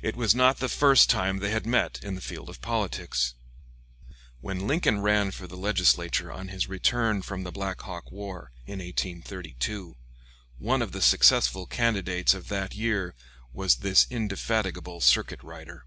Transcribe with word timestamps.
It 0.00 0.14
was 0.14 0.32
not 0.32 0.58
the 0.60 0.68
first 0.68 1.10
time 1.10 1.40
they 1.40 1.50
had 1.50 1.66
met 1.66 1.98
in 2.04 2.14
the 2.14 2.20
field 2.20 2.48
of 2.48 2.60
politics. 2.60 3.34
When 4.40 4.68
Lincoln 4.68 5.00
ran 5.00 5.32
for 5.32 5.48
the 5.48 5.56
Legislature 5.56 6.30
on 6.30 6.46
his 6.46 6.68
return 6.68 7.20
from 7.22 7.42
the. 7.42 7.50
Black 7.50 7.80
Hawk 7.80 8.12
war, 8.12 8.52
in 8.64 8.78
1832, 8.78 9.96
one 10.60 10.82
of 10.82 10.92
the 10.92 11.02
successful 11.02 11.66
candidates 11.66 12.32
of 12.32 12.46
that 12.46 12.76
year 12.76 13.16
was 13.52 13.78
this 13.78 14.06
indefatigable 14.08 15.00
circuit 15.00 15.42
rider. 15.42 15.84